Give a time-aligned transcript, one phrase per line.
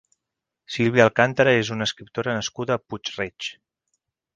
[0.75, 3.57] Sílvia Alcàntara és una escriptora nascuda a Puig-reig.